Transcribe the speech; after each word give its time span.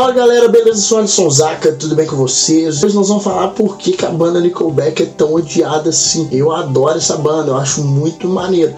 Fala 0.00 0.14
galera, 0.14 0.48
beleza? 0.48 0.80
Sou 0.80 0.96
Alisson 0.96 1.28
Zaka, 1.28 1.72
tudo 1.72 1.94
bem 1.94 2.06
com 2.06 2.16
vocês? 2.16 2.82
Hoje 2.82 2.94
nós 2.94 3.08
vamos 3.08 3.22
falar 3.22 3.48
por 3.48 3.76
que, 3.76 3.92
que 3.92 4.06
a 4.06 4.08
banda 4.08 4.40
Nickelback 4.40 5.02
é 5.02 5.04
tão 5.04 5.34
odiada 5.34 5.90
assim. 5.90 6.26
Eu 6.32 6.50
adoro 6.52 6.96
essa 6.96 7.18
banda, 7.18 7.50
eu 7.50 7.56
acho 7.56 7.84
muito 7.84 8.26
maneiro. 8.26 8.74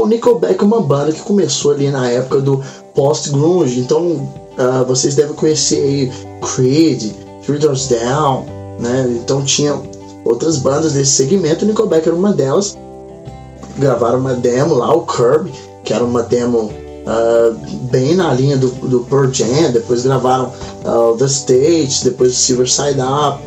O 0.00 0.06
Nickelback 0.06 0.60
é 0.60 0.64
uma 0.64 0.80
banda 0.80 1.10
que 1.10 1.20
começou 1.20 1.72
ali 1.72 1.90
na 1.90 2.08
época 2.08 2.40
do 2.40 2.62
post-grunge, 2.94 3.80
então 3.80 4.32
uh, 4.56 4.84
vocês 4.86 5.16
devem 5.16 5.34
conhecer 5.34 5.82
aí 5.82 6.12
Creed, 6.54 7.12
Doors 7.60 7.88
Down, 7.88 8.46
né? 8.78 9.18
Então 9.20 9.42
tinha 9.42 9.76
outras 10.24 10.58
bandas 10.58 10.92
desse 10.92 11.10
segmento, 11.10 11.64
o 11.64 11.68
Nickelback 11.68 12.06
era 12.06 12.16
uma 12.16 12.32
delas. 12.32 12.78
Gravaram 13.76 14.20
uma 14.20 14.34
demo 14.34 14.74
lá, 14.74 14.94
o 14.94 15.00
Curb, 15.00 15.50
que 15.90 15.94
era 15.94 16.04
uma 16.04 16.22
demo 16.22 16.70
uh, 16.70 17.52
bem 17.90 18.14
na 18.14 18.32
linha 18.32 18.56
do, 18.56 18.68
do 18.68 19.00
Pearl 19.00 19.28
Jam, 19.32 19.72
depois 19.72 20.04
gravaram 20.04 20.52
uh, 20.84 21.16
The 21.16 21.24
Stage, 21.24 22.04
depois 22.04 22.30
o 22.30 22.36
Silver 22.36 22.70
Side 22.70 23.00
Up, 23.00 23.42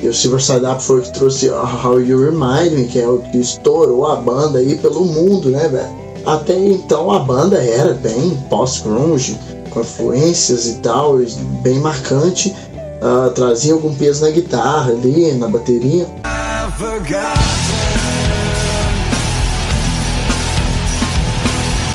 e 0.00 0.06
o 0.06 0.14
Silver 0.14 0.40
Side 0.40 0.64
Up 0.64 0.80
foi 0.80 1.00
o 1.00 1.02
que 1.02 1.12
trouxe 1.12 1.50
How 1.50 1.98
You 1.98 2.24
Remind 2.26 2.72
Me, 2.72 2.84
que 2.84 3.00
é 3.00 3.08
o 3.08 3.18
que 3.18 3.38
estourou 3.38 4.06
a 4.06 4.14
banda 4.14 4.60
aí 4.60 4.78
pelo 4.78 5.04
mundo, 5.06 5.50
né, 5.50 5.66
velho? 5.66 5.88
Até 6.24 6.56
então 6.56 7.10
a 7.10 7.18
banda 7.18 7.56
era 7.56 7.94
bem 7.94 8.38
post-grunge, 8.48 9.36
com 9.70 9.80
influências 9.80 10.68
e 10.68 10.74
tal, 10.74 11.16
bem 11.64 11.80
marcante, 11.80 12.54
uh, 13.02 13.28
trazia 13.30 13.72
algum 13.72 13.92
peso 13.92 14.24
na 14.24 14.30
guitarra 14.30 14.92
ali, 14.92 15.32
na 15.32 15.48
bateria. 15.48 16.06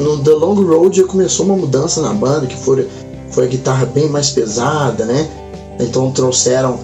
No 0.03 0.17
The 0.21 0.31
Long 0.31 0.61
Road 0.65 1.01
começou 1.05 1.45
uma 1.45 1.55
mudança 1.55 2.01
na 2.01 2.13
banda, 2.13 2.45
que 2.45 2.57
foi, 2.57 2.89
foi 3.29 3.45
a 3.45 3.47
guitarra 3.47 3.85
bem 3.85 4.09
mais 4.09 4.31
pesada, 4.31 5.05
né? 5.05 5.29
Então 5.79 6.11
trouxeram 6.11 6.77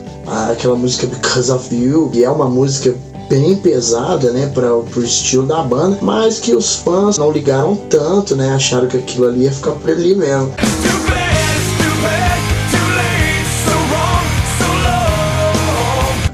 aquela 0.49 0.77
música 0.77 1.05
Because 1.05 1.51
of 1.51 1.75
You, 1.75 2.09
que 2.13 2.23
é 2.23 2.31
uma 2.31 2.47
música 2.47 2.95
bem 3.29 3.57
pesada, 3.57 4.31
né, 4.31 4.49
para 4.53 4.73
o 4.73 5.03
estilo 5.03 5.45
da 5.45 5.61
banda, 5.61 5.97
mas 6.01 6.39
que 6.39 6.55
os 6.55 6.75
fãs 6.75 7.17
não 7.17 7.29
ligaram 7.29 7.75
tanto, 7.89 8.37
né, 8.37 8.53
acharam 8.53 8.87
que 8.87 8.97
aquilo 8.97 9.27
ali 9.27 9.43
ia 9.43 9.51
ficar 9.51 9.71
por 9.71 9.91
ali 9.91 10.15
mesmo. 10.15 10.53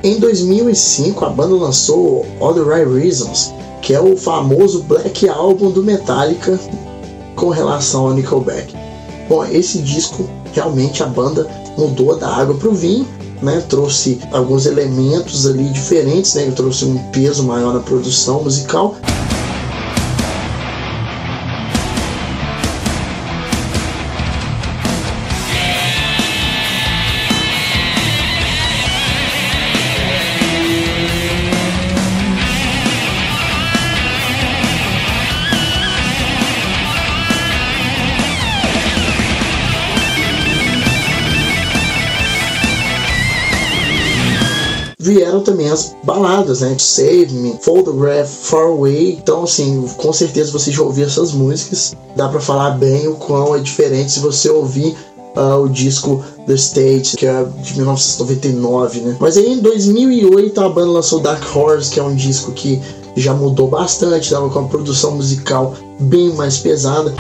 Em 0.04 0.20
2005, 0.20 1.26
a 1.26 1.30
banda 1.30 1.56
lançou 1.56 2.28
All 2.40 2.54
the 2.54 2.62
Right 2.62 2.88
Reasons, 2.88 3.52
que 3.86 3.94
é 3.94 4.02
o 4.02 4.18
famoso 4.18 4.82
Black 4.82 5.30
Album 5.30 5.70
do 5.70 5.84
Metallica 5.84 6.60
com 7.36 7.50
relação 7.50 8.08
ao 8.08 8.14
Nickelback. 8.16 8.74
Bom, 9.30 9.46
esse 9.46 9.78
disco 9.78 10.28
realmente 10.54 11.04
a 11.04 11.06
banda 11.06 11.48
mudou 11.78 12.18
da 12.18 12.28
água 12.28 12.56
para 12.56 12.68
o 12.68 12.74
vinho, 12.74 13.08
né? 13.44 13.64
Trouxe 13.70 14.20
alguns 14.32 14.66
elementos 14.66 15.46
ali 15.46 15.66
diferentes, 15.66 16.34
né? 16.34 16.52
Trouxe 16.56 16.86
um 16.86 16.98
peso 17.12 17.44
maior 17.44 17.76
na 17.76 17.80
produção 17.80 18.44
musical. 18.44 18.96
Vieram 45.06 45.42
também 45.42 45.70
as 45.70 45.96
baladas, 46.04 46.62
né? 46.62 46.76
Save 46.80 47.32
Me, 47.32 47.56
Photograph, 47.62 48.28
Far 48.28 48.66
Away. 48.66 49.14
Então, 49.22 49.44
assim, 49.44 49.86
com 49.98 50.12
certeza 50.12 50.52
você 50.52 50.72
já 50.72 50.82
ouviu 50.82 51.06
essas 51.06 51.32
músicas. 51.32 51.96
Dá 52.16 52.28
para 52.28 52.40
falar 52.40 52.72
bem 52.72 53.08
o 53.08 53.14
quão 53.14 53.56
é 53.56 53.60
diferente 53.60 54.12
se 54.12 54.20
você 54.20 54.50
ouvir 54.50 54.96
uh, 55.36 55.62
o 55.62 55.70
disco 55.70 56.24
The 56.48 56.56
State, 56.56 57.18
que 57.18 57.26
é 57.28 57.46
de 57.62 57.76
1999, 57.76 59.02
né? 59.02 59.18
Mas 59.20 59.38
aí 59.38 59.54
em 59.54 59.60
2008 59.60 60.60
a 60.60 60.70
banda 60.70 60.92
lançou 60.92 61.20
Dark 61.20 61.44
Horse, 61.56 61.92
que 61.92 62.00
é 62.00 62.04
um 62.04 62.16
disco 62.16 62.52
que 62.52 62.82
já 63.16 63.34
mudou 63.34 63.68
bastante, 63.68 64.32
tava 64.32 64.50
com 64.50 64.60
uma 64.60 64.68
produção 64.68 65.12
musical 65.12 65.76
bem 66.00 66.34
mais 66.34 66.58
pesada. 66.58 67.14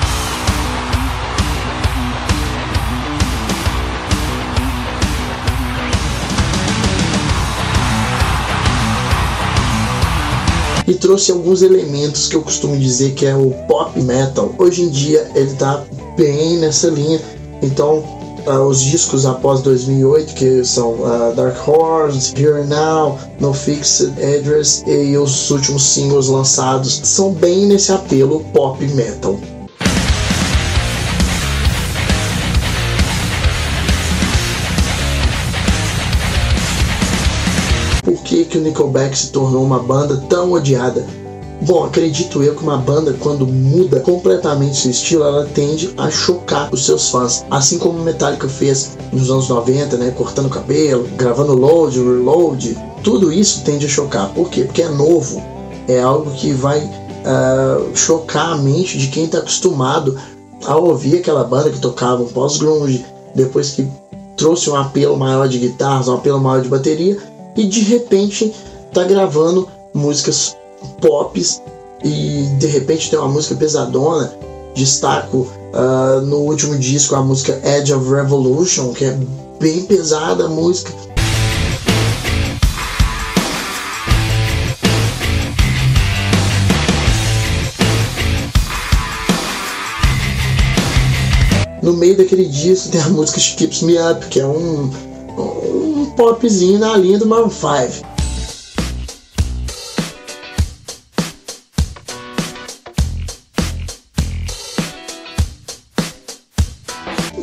E 10.87 10.93
trouxe 10.93 11.31
alguns 11.31 11.61
elementos 11.61 12.27
que 12.27 12.35
eu 12.35 12.41
costumo 12.41 12.77
dizer 12.77 13.13
que 13.13 13.25
é 13.25 13.35
o 13.35 13.51
pop 13.67 13.99
metal. 14.01 14.53
Hoje 14.57 14.83
em 14.83 14.89
dia 14.89 15.29
ele 15.35 15.53
tá 15.55 15.83
bem 16.15 16.57
nessa 16.57 16.87
linha, 16.87 17.19
então 17.61 18.03
uh, 18.47 18.67
os 18.67 18.81
discos 18.81 19.25
após 19.25 19.61
2008, 19.61 20.33
que 20.33 20.63
são 20.63 20.93
uh, 20.93 21.33
Dark 21.35 21.67
Horse, 21.67 22.33
Here 22.35 22.65
Now, 22.65 23.17
No 23.39 23.53
Fixed 23.53 24.11
Address 24.11 24.83
e 24.87 25.17
os 25.17 25.49
últimos 25.49 25.83
singles 25.83 26.27
lançados, 26.27 27.01
são 27.03 27.33
bem 27.33 27.65
nesse 27.65 27.91
apelo 27.91 28.41
pop 28.53 28.85
metal. 28.89 29.37
Por 38.05 38.21
que, 38.21 38.45
que 38.45 38.57
o 38.57 38.61
Nickelback 38.61 39.17
se 39.17 39.31
tornou 39.31 39.63
uma 39.63 39.79
banda 39.79 40.23
tão 40.29 40.51
odiada. 40.53 41.05
Bom, 41.61 41.83
acredito 41.83 42.43
eu 42.43 42.53
que 42.53 42.61
uma 42.61 42.77
banda, 42.77 43.15
quando 43.19 43.47
muda 43.47 43.99
completamente 44.01 44.77
seu 44.77 44.91
estilo, 44.91 45.23
ela 45.23 45.45
tende 45.45 45.91
a 45.97 46.11
chocar 46.11 46.71
os 46.71 46.85
seus 46.85 47.09
fãs. 47.09 47.43
Assim 47.49 47.79
como 47.79 48.03
Metallica 48.03 48.47
fez 48.47 48.95
nos 49.11 49.31
anos 49.31 49.49
90, 49.49 49.97
né? 49.97 50.11
Cortando 50.11 50.45
o 50.45 50.49
cabelo, 50.49 51.07
gravando 51.15 51.53
load, 51.53 51.97
reload. 51.97 52.77
Tudo 53.03 53.31
isso 53.31 53.63
tende 53.63 53.85
a 53.85 53.89
chocar. 53.89 54.31
Por 54.33 54.49
quê? 54.49 54.65
Porque 54.65 54.83
é 54.83 54.89
novo. 54.89 55.41
É 55.87 56.01
algo 56.01 56.29
que 56.31 56.51
vai 56.51 56.79
uh, 56.81 57.95
chocar 57.95 58.51
a 58.51 58.57
mente 58.57 58.97
de 58.97 59.07
quem 59.07 59.25
está 59.25 59.39
acostumado 59.39 60.19
a 60.65 60.75
ouvir 60.75 61.17
aquela 61.17 61.43
banda 61.43 61.69
que 61.69 61.79
tocava 61.79 62.21
um 62.21 62.27
pós-grunge, 62.27 63.05
depois 63.33 63.71
que 63.71 63.87
trouxe 64.35 64.69
um 64.69 64.75
apelo 64.75 65.17
maior 65.17 65.47
de 65.47 65.57
guitarras, 65.57 66.07
um 66.07 66.15
apelo 66.15 66.39
maior 66.39 66.61
de 66.61 66.69
bateria, 66.69 67.17
e 67.55 67.65
de 67.65 67.81
repente 67.81 68.53
tá 68.93 69.03
gravando 69.03 69.67
músicas 69.93 70.55
pop 71.01 71.41
e 72.03 72.43
de 72.59 72.67
repente 72.67 73.09
tem 73.09 73.17
uma 73.17 73.29
música 73.29 73.55
pesadona. 73.55 74.33
Destaco 74.75 75.47
uh, 75.73 76.21
no 76.25 76.39
último 76.39 76.77
disco 76.77 77.15
a 77.15 77.21
música 77.21 77.59
Edge 77.63 77.93
of 77.93 78.09
Revolution, 78.11 78.91
que 78.91 79.05
é 79.05 79.17
bem 79.59 79.83
pesada 79.83 80.45
a 80.45 80.49
música. 80.49 80.91
No 91.81 91.93
meio 91.93 92.17
daquele 92.17 92.45
disco 92.45 92.89
tem 92.89 92.99
a 92.99 93.09
música 93.09 93.39
She 93.39 93.55
Keeps 93.55 93.83
Me 93.83 93.93
Up, 93.97 94.25
que 94.25 94.39
é 94.39 94.45
um, 94.45 94.89
um 95.37 96.11
popzinho 96.15 96.79
na 96.79 96.95
linha 96.97 97.19
do 97.19 97.25
Maroon 97.25 97.49
5. 97.49 98.05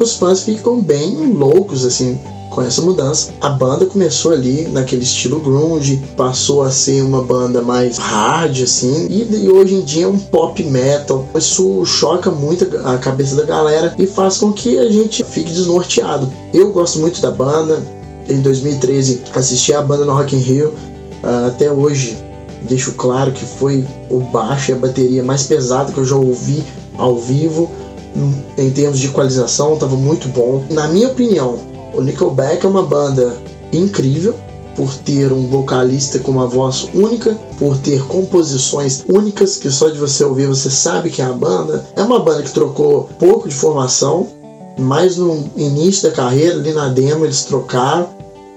Os 0.00 0.16
fãs 0.16 0.42
ficam 0.42 0.80
bem 0.80 1.32
loucos 1.32 1.84
assim 1.84 2.20
com 2.52 2.62
essa 2.62 2.80
mudança. 2.82 3.32
A 3.40 3.48
banda 3.48 3.86
começou 3.86 4.32
ali 4.32 4.68
naquele 4.68 5.02
estilo 5.02 5.40
grunge, 5.40 6.02
passou 6.16 6.62
a 6.62 6.70
ser 6.70 7.02
uma 7.02 7.22
banda 7.22 7.62
mais 7.62 7.98
hard 7.98 8.62
assim, 8.62 9.08
e, 9.10 9.48
hoje 9.48 9.74
em 9.74 9.80
dia 9.80 10.04
é 10.04 10.08
um 10.08 10.18
pop 10.18 10.62
metal. 10.62 11.26
Isso 11.34 11.84
choca 11.84 12.30
muito 12.30 12.68
a 12.84 12.98
cabeça 12.98 13.34
da 13.34 13.44
galera 13.44 13.94
e 13.98 14.06
faz 14.06 14.38
com 14.38 14.52
que 14.52 14.78
a 14.78 14.90
gente 14.90 15.24
fique 15.24 15.50
desnorteado. 15.50 16.30
Eu 16.52 16.70
gosto 16.72 16.98
muito 17.00 17.20
da 17.20 17.30
banda, 17.30 17.82
em 18.28 18.40
2013 18.40 19.22
assisti 19.34 19.72
a 19.72 19.82
banda 19.82 20.04
no 20.04 20.14
Rock 20.14 20.36
in 20.36 20.40
Rio. 20.40 20.68
Uh, 21.22 21.46
até 21.46 21.70
hoje 21.70 22.16
deixo 22.62 22.92
claro 22.92 23.32
que 23.32 23.44
foi 23.44 23.84
o 24.10 24.20
baixo 24.20 24.70
e 24.70 24.74
a 24.74 24.76
bateria 24.76 25.22
mais 25.22 25.44
pesada 25.44 25.92
que 25.92 25.98
eu 25.98 26.04
já 26.04 26.16
ouvi 26.16 26.62
ao 26.96 27.16
vivo. 27.16 27.70
Em 28.58 28.70
termos 28.70 28.98
de 28.98 29.06
equalização, 29.06 29.74
estava 29.74 29.96
muito 29.96 30.28
bom. 30.28 30.62
Na 30.70 30.86
minha 30.88 31.08
opinião, 31.08 31.58
o 31.94 32.00
Nickelback 32.00 32.64
é 32.64 32.68
uma 32.68 32.82
banda 32.82 33.36
incrível, 33.72 34.34
por 34.74 34.94
ter 34.94 35.32
um 35.32 35.46
vocalista 35.46 36.18
com 36.18 36.32
uma 36.32 36.46
voz 36.46 36.88
única, 36.94 37.38
por 37.58 37.76
ter 37.78 38.02
composições 38.06 39.04
únicas 39.08 39.56
que 39.56 39.70
só 39.70 39.88
de 39.88 39.98
você 39.98 40.24
ouvir 40.24 40.46
você 40.46 40.70
sabe 40.70 41.10
que 41.10 41.20
é 41.20 41.24
a 41.24 41.32
banda. 41.32 41.84
É 41.94 42.02
uma 42.02 42.18
banda 42.18 42.42
que 42.42 42.50
trocou 42.50 43.08
pouco 43.18 43.48
de 43.48 43.54
formação, 43.54 44.26
mas 44.78 45.16
no 45.16 45.44
início 45.56 46.08
da 46.08 46.14
carreira, 46.14 46.56
ali 46.56 46.72
na 46.72 46.88
demo, 46.88 47.24
eles 47.24 47.44
trocaram. 47.44 48.08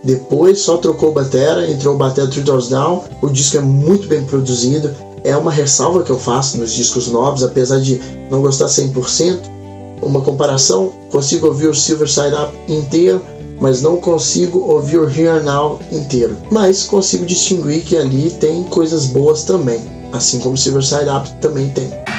Depois 0.03 0.59
só 0.59 0.77
trocou 0.77 1.11
batera, 1.11 1.69
entrou 1.69 1.95
o 1.95 1.97
batera 1.97 2.27
Three 2.27 2.43
Doors 2.43 2.69
Down. 2.69 3.03
O 3.21 3.27
disco 3.27 3.57
é 3.57 3.61
muito 3.61 4.07
bem 4.07 4.23
produzido. 4.23 4.95
É 5.23 5.35
uma 5.35 5.51
ressalva 5.51 6.03
que 6.03 6.11
eu 6.11 6.19
faço 6.19 6.57
nos 6.57 6.71
discos 6.71 7.07
novos, 7.07 7.43
apesar 7.43 7.79
de 7.79 7.99
não 8.29 8.41
gostar 8.41 8.67
100%. 8.67 9.54
Uma 10.01 10.21
comparação, 10.21 10.91
consigo 11.11 11.47
ouvir 11.47 11.67
o 11.67 11.75
Silver 11.75 12.09
Side 12.09 12.35
Up 12.35 12.53
inteiro, 12.67 13.21
mas 13.59 13.81
não 13.81 13.97
consigo 13.97 14.59
ouvir 14.59 14.97
o 14.97 15.09
Here 15.09 15.43
Now 15.43 15.79
inteiro. 15.91 16.37
Mas 16.51 16.83
consigo 16.83 17.25
distinguir 17.25 17.83
que 17.83 17.97
ali 17.97 18.29
tem 18.29 18.63
coisas 18.63 19.07
boas 19.07 19.43
também, 19.43 19.81
assim 20.11 20.39
como 20.39 20.55
o 20.55 20.57
Silver 20.57 20.83
Side 20.83 21.09
Up 21.09 21.29
também 21.41 21.69
tem. 21.69 22.14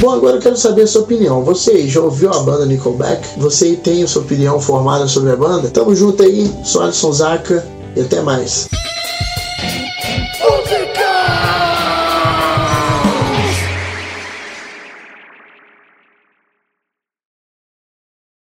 Bom, 0.00 0.10
agora 0.10 0.36
eu 0.36 0.40
quero 0.40 0.56
saber 0.56 0.82
a 0.82 0.86
sua 0.86 1.02
opinião. 1.02 1.42
Você 1.44 1.88
já 1.88 2.00
ouviu 2.00 2.30
a 2.30 2.40
banda 2.40 2.66
Nickelback? 2.66 3.38
Você 3.38 3.76
tem 3.76 4.02
a 4.02 4.08
sua 4.08 4.22
opinião 4.22 4.60
formada 4.60 5.06
sobre 5.06 5.30
a 5.30 5.36
banda? 5.36 5.70
Tamo 5.70 5.94
junto 5.94 6.22
aí, 6.22 6.52
sou 6.64 6.82
Alisson 6.82 7.12
Zaca 7.12 7.66
e 7.96 8.00
até 8.00 8.20
mais. 8.20 8.68